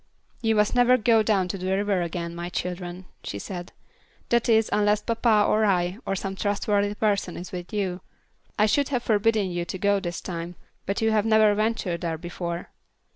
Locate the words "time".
10.19-10.55